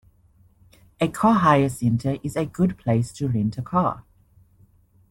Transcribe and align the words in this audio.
A 0.99 1.07
car 1.09 1.35
hire 1.41 1.69
centre 1.69 2.17
is 2.23 2.35
a 2.35 2.43
good 2.47 2.75
place 2.79 3.13
to 3.13 3.27
rent 3.27 3.59
a 3.59 3.61
car 3.61 4.03